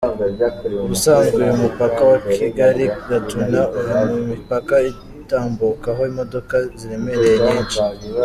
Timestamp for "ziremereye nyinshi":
6.79-7.79